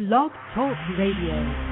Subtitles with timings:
[0.00, 1.69] Blog Talk Radio.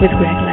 [0.00, 0.45] with Greg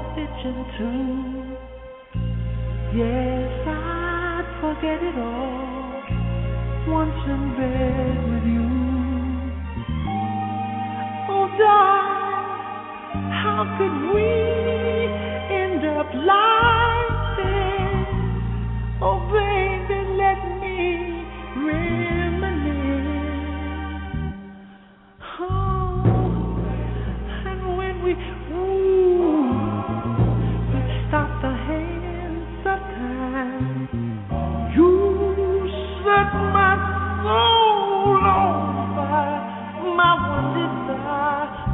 [0.00, 0.88] addiction to.
[2.96, 6.02] Yes, I'd forget it all
[6.88, 8.68] once in bed with you.
[11.28, 14.28] Oh, darling, how could we
[15.54, 16.59] end up like?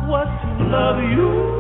[0.06, 1.56] what to love you.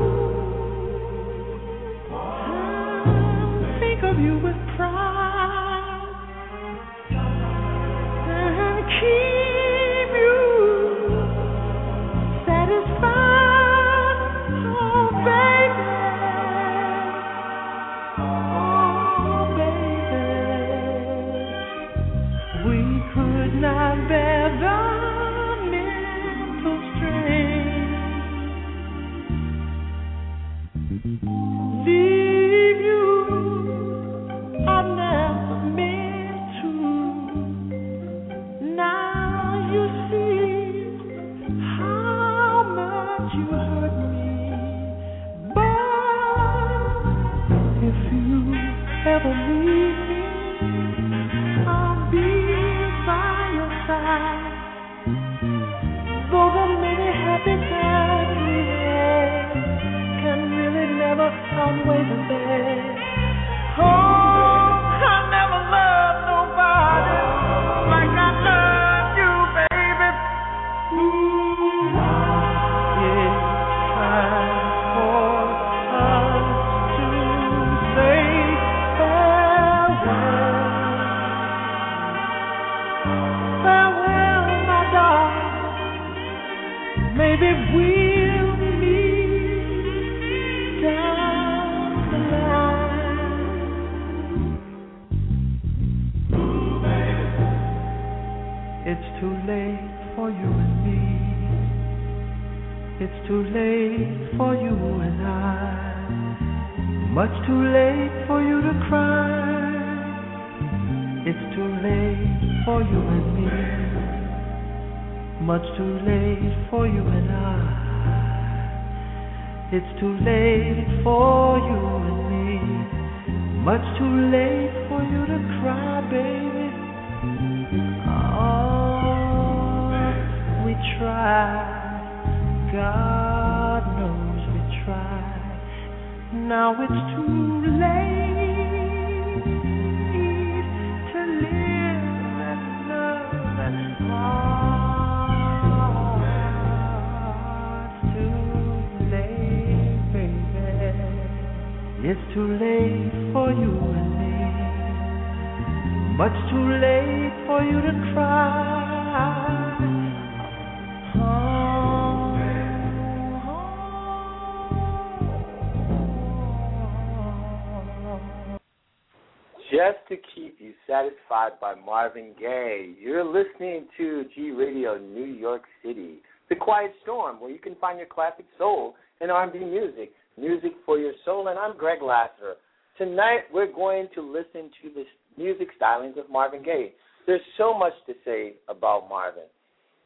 [171.86, 172.94] Marvin Gaye.
[173.00, 176.16] You're listening to G Radio New York City,
[176.48, 180.98] The Quiet Storm, where you can find your classic soul and R&B music, music for
[180.98, 181.46] your soul.
[181.46, 182.54] And I'm Greg Lassiter.
[182.98, 185.04] Tonight we're going to listen to the
[185.38, 186.92] music stylings of Marvin Gaye.
[187.24, 189.44] There's so much to say about Marvin.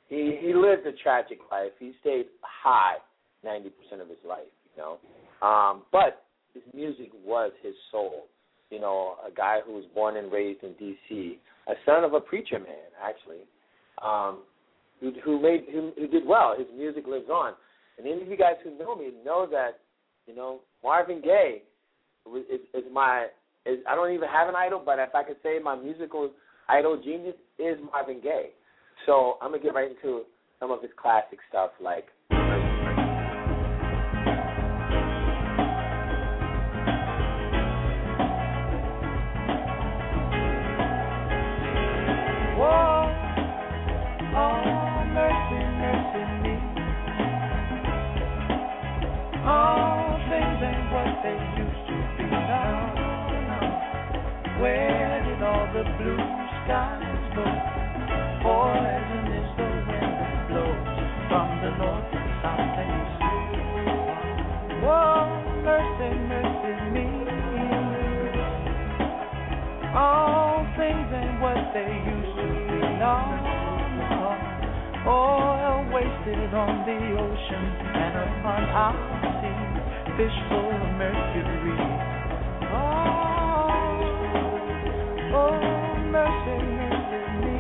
[0.09, 1.73] He he lived a tragic life.
[1.79, 2.97] He stayed high
[3.43, 4.99] 90% of his life, you know.
[5.47, 8.27] Um, but his music was his soul
[8.71, 11.39] you know, a guy who was born and raised in D.C.,
[11.71, 13.47] a son of a preacher man, actually,
[14.03, 14.41] um,
[15.01, 16.55] who, who made who, who did well.
[16.59, 17.55] His music lives on.
[17.99, 19.81] And any of you guys who know me know that,
[20.27, 21.63] you know, Marvin Gaye
[22.27, 23.29] is, is my
[23.67, 26.31] is I don't even have an idol, but if I could say my musical
[26.69, 28.51] idol genius is Marvin Gaye.
[29.07, 30.23] So I'm gonna get right into
[30.59, 32.07] some of his classic stuff like
[55.73, 56.19] the blue
[56.67, 57.47] skies go.
[58.43, 60.99] Poison is the wind that blows
[61.31, 63.23] from the north and south and east.
[64.85, 65.25] Oh,
[65.63, 67.07] mercy, mercy me.
[69.95, 72.81] All things ain't what they used to be.
[72.99, 73.25] now
[73.97, 74.37] no.
[75.09, 77.65] Oil wasted on the ocean
[77.95, 79.20] and upon our.
[80.21, 81.81] Fish full of mercury.
[82.69, 83.73] Oh,
[85.33, 87.57] Oh, mercy, mercy ah, me.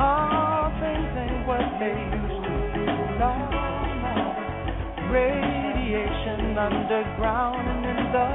[0.00, 2.88] All things ain't what they used to be.
[3.20, 5.12] Ah, no, no.
[5.12, 8.28] Radiation underground and in the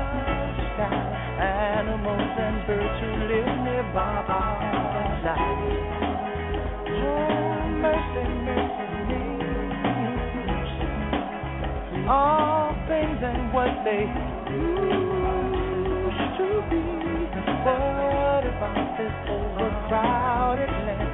[0.78, 1.02] sky.
[1.42, 4.14] Animals and birds who live nearby
[5.26, 6.06] die.
[6.06, 6.11] Oh,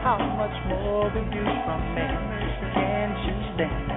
[0.08, 2.16] How much more abuse from men
[2.74, 3.97] can you stand?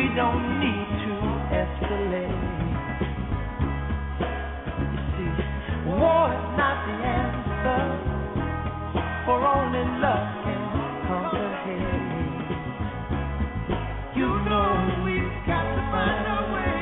[0.00, 1.14] we don't need to
[1.60, 2.40] escalate.
[4.80, 5.32] You see,
[5.92, 7.82] war is not the answer,
[9.26, 10.62] for only love can
[11.06, 12.48] conquer hate.
[14.16, 14.70] You know
[15.04, 16.80] we've got to find a way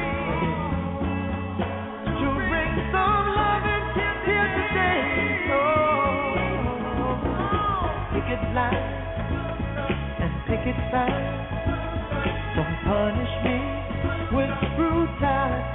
[2.23, 3.87] to bring some love and
[4.27, 5.03] here today.
[5.59, 6.39] Oh,
[8.13, 8.95] picket lines
[10.23, 11.38] and picket signs
[12.88, 13.59] punish me
[14.33, 15.68] with brutality.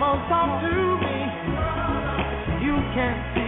[0.00, 0.72] Come on, talk to
[1.04, 2.64] me.
[2.64, 3.39] You can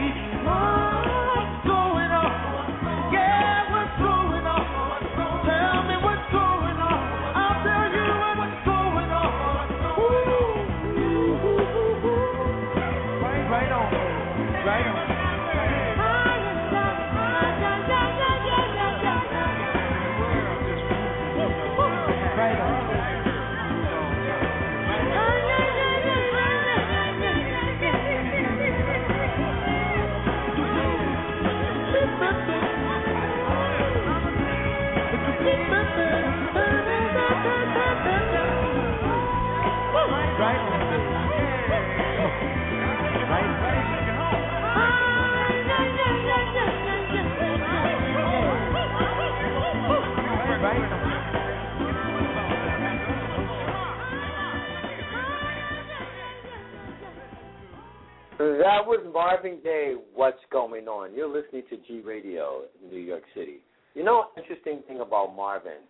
[58.43, 61.15] That was Marvin Gaye, What's Going On?
[61.15, 63.59] You're listening to G Radio in New York City.
[63.95, 65.87] You know, interesting thing about Marvin,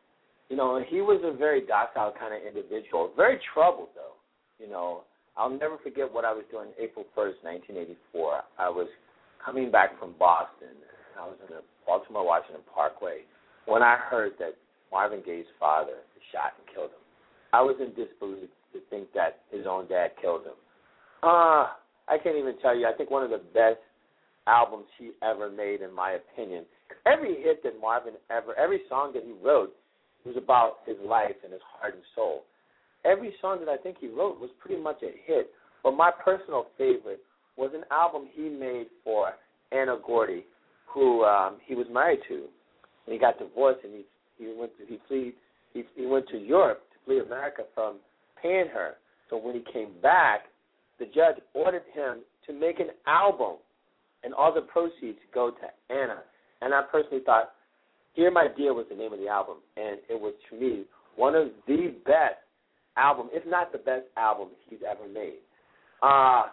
[0.50, 4.16] you know, he was a very docile kind of individual, very troubled though.
[4.62, 5.04] You know,
[5.36, 7.42] I'll never forget what I was doing April 1st,
[8.12, 8.40] 1984.
[8.58, 8.88] I was
[9.44, 10.76] coming back from Boston.
[11.18, 13.22] I was in the Baltimore Washington Parkway
[13.66, 14.56] when I heard that
[14.90, 17.04] Marvin Gaye's father shot and killed him.
[17.52, 20.56] I was in disbelief to think that his own dad killed him.
[21.22, 21.76] Ah,
[22.08, 22.86] I can't even tell you.
[22.86, 23.80] I think one of the best
[24.46, 26.64] albums he ever made, in my opinion.
[27.06, 29.74] Every hit that Marvin ever, every song that he wrote,
[30.24, 32.44] was about his life and his heart and soul.
[33.04, 35.50] Every song that I think he wrote was pretty much a hit.
[35.82, 37.20] But my personal favorite
[37.56, 39.32] was an album he made for
[39.72, 40.44] Anna Gordy,
[40.86, 44.04] who um, he was married to, and he got divorced, and he
[44.38, 45.32] he went to he fled
[45.72, 47.96] he he went to Europe to flee America from
[48.40, 48.94] paying her.
[49.30, 50.42] So when he came back,
[50.98, 53.56] the judge ordered him to make an album,
[54.22, 56.22] and all the proceeds go to Anna.
[56.60, 57.52] And I personally thought,
[58.14, 60.84] "Here, My Dear" was the name of the album, and it was to me
[61.16, 62.41] one of the best
[62.96, 65.40] album, if not the best album he's ever made.
[66.02, 66.50] Uh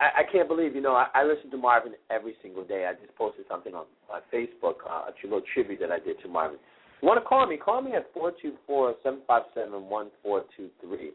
[0.00, 2.86] I, I can't believe, you know, I, I listen to Marvin every single day.
[2.90, 6.28] I just posted something on my Facebook, uh, a little tribute that I did to
[6.28, 6.58] Marvin.
[7.00, 7.56] You want to call me?
[7.56, 11.12] Call me at four two four seven five seven one four two three.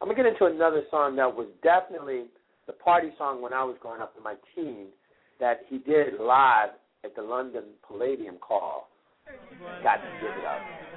[0.00, 2.24] I'm gonna get into another song that was definitely
[2.66, 4.88] the party song when I was growing up in my teens
[5.40, 6.70] that he did live
[7.04, 8.88] at the London Palladium call.
[9.82, 10.95] Got to give it up.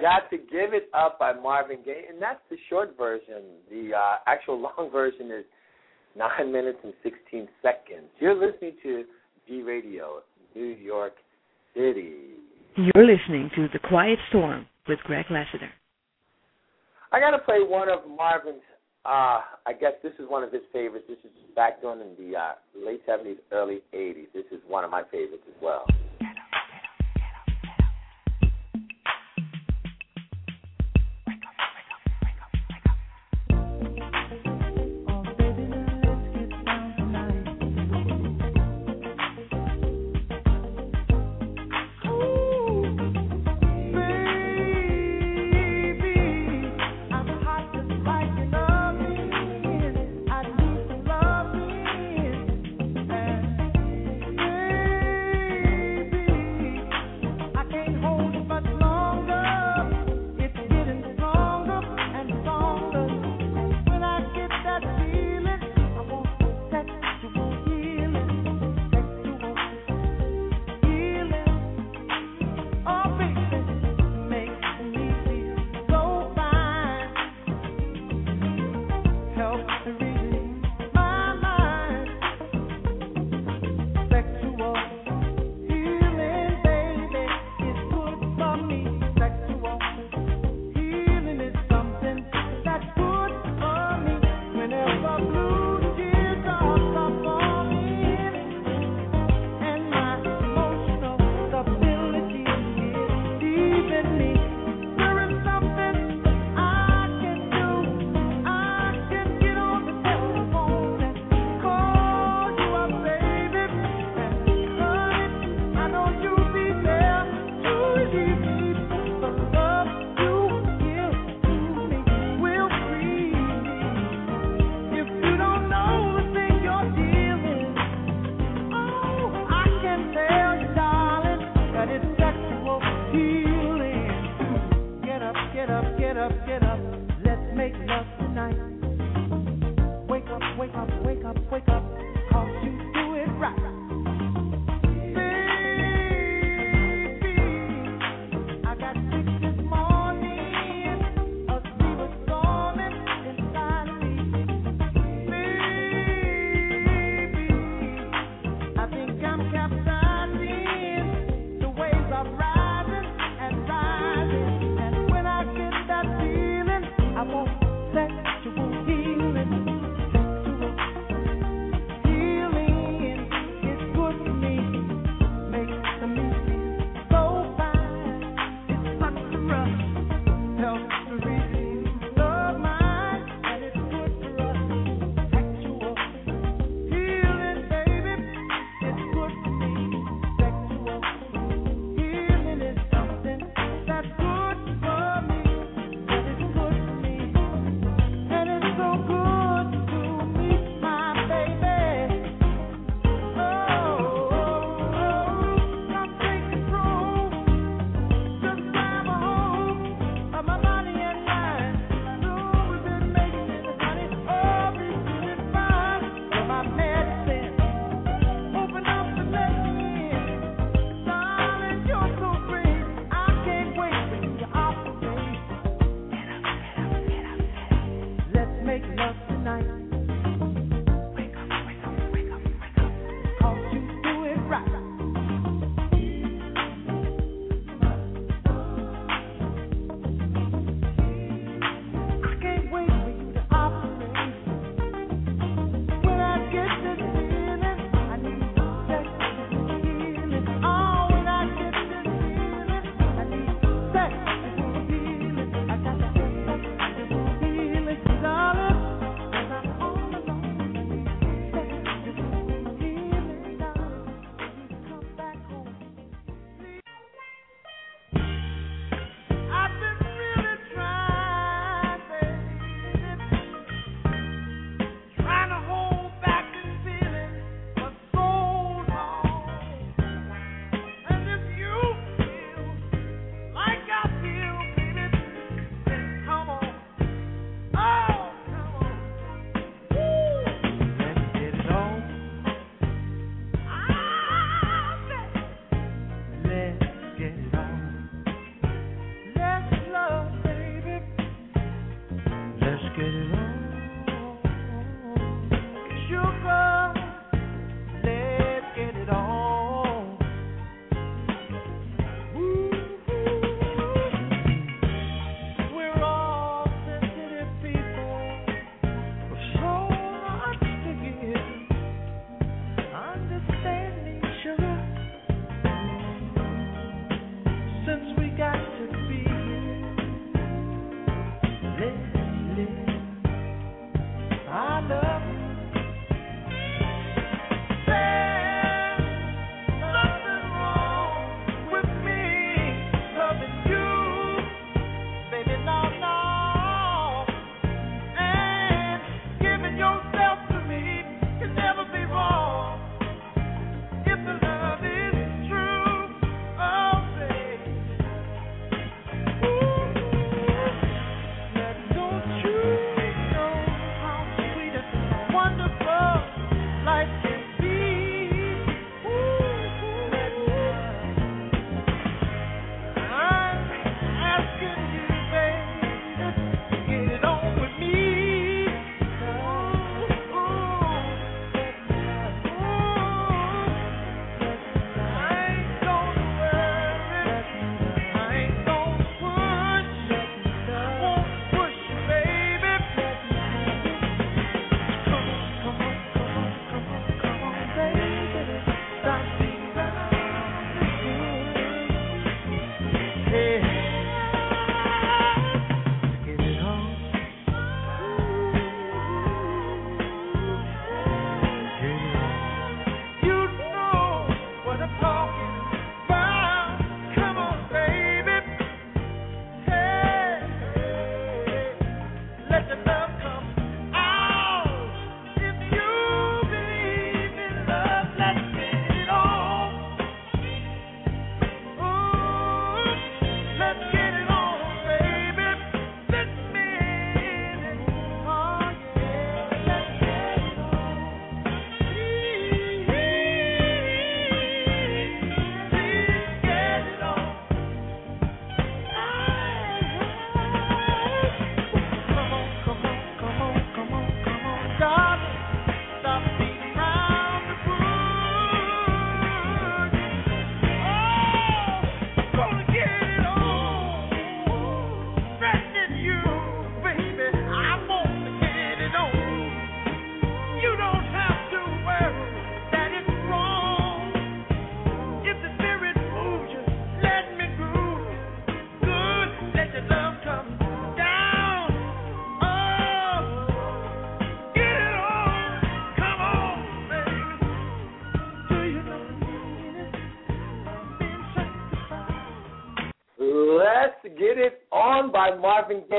[0.00, 3.42] Got to Give It Up by Marvin Gaye, and that's the short version.
[3.70, 5.44] The uh, actual long version is
[6.16, 8.08] 9 minutes and 16 seconds.
[8.18, 9.04] You're listening to
[9.46, 10.22] G Radio,
[10.54, 11.14] New York
[11.74, 12.14] City.
[12.76, 15.70] You're listening to The Quiet Storm with Greg Lassiter.
[17.12, 18.62] I got to play one of Marvin's,
[19.04, 21.06] uh, I guess this is one of his favorites.
[21.08, 24.26] This is back during in the uh, late 70s, early 80s.
[24.32, 25.84] This is one of my favorites as well.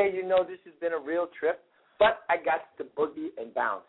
[0.10, 1.62] You know this has been a real trip,
[2.00, 3.84] but I got to boogie and bounce.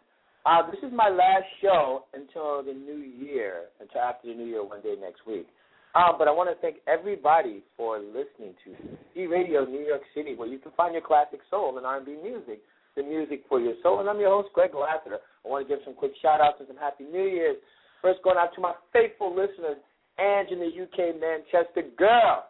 [0.44, 4.64] Uh, this is my last show until the new year, until after the new year,
[4.64, 5.46] one day next week.
[5.94, 10.35] Um, but I want to thank everybody for listening to E Radio New York City,
[10.35, 12.61] where you can find your classic soul and R&B music,
[12.96, 14.01] the music for your soul.
[14.01, 15.18] And I'm your host, Greg Lassiter.
[15.44, 17.57] I want to give some quick shout outs and some Happy New Year's.
[18.01, 19.77] First, going out to my faithful listeners,
[20.18, 21.83] Ange in the UK, Manchester.
[21.96, 22.44] Girl,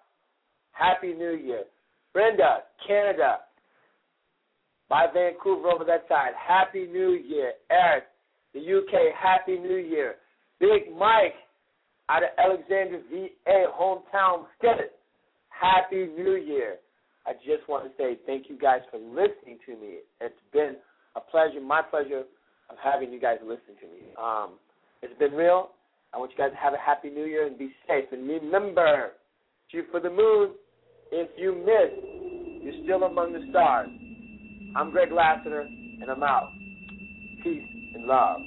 [0.73, 1.65] Happy New Year.
[2.13, 3.39] Brenda, Canada.
[4.93, 6.33] By Vancouver over that side.
[6.37, 7.55] Happy New Year.
[7.71, 8.05] Eric,
[8.53, 10.17] the UK, Happy New Year.
[10.61, 11.33] Big Mike
[12.11, 14.93] out of Alexandria, VA, hometown Skillet.
[15.49, 16.77] Happy New Year.
[17.27, 20.01] I just want to say thank you guys for listening to me.
[20.21, 20.77] It's been
[21.17, 22.25] a pleasure, my pleasure,
[22.69, 24.13] of having you guys listen to me.
[24.23, 24.59] Um,
[25.01, 25.71] it's been real.
[26.13, 28.13] I want you guys to have a happy new year and be safe.
[28.13, 29.13] And remember,
[29.71, 30.51] shoot for the moon.
[31.11, 33.89] If you miss, you're still among the stars.
[34.75, 35.69] I'm Greg Lassiter,
[36.01, 36.53] and I'm out.
[37.43, 37.63] Peace
[37.95, 38.41] and love.